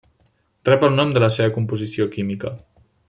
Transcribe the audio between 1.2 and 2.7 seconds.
la seva composició química.